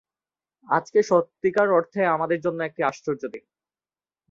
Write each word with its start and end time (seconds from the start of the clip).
আজকে 0.67 0.99
সত্যিকার 1.03 1.67
অর্থে 1.71 2.01
আমাদের 2.15 2.39
জন্য 2.41 2.59
একটা 2.63 2.81
আশ্চর্য 2.87 3.23
দিন। 3.33 3.43